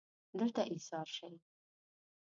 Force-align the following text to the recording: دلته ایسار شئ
دلته 0.39 0.61
ایسار 0.71 1.07
شئ 1.15 1.31